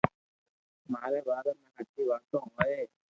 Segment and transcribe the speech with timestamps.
[0.91, 2.79] مارا باري ۾ ھاچي واتون ھوئي